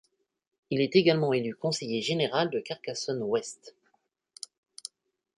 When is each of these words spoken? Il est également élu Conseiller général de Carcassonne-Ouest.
Il 0.71 0.81
est 0.81 0.95
également 0.95 1.31
élu 1.31 1.53
Conseiller 1.53 2.01
général 2.01 2.49
de 2.49 2.59
Carcassonne-Ouest. 2.59 3.75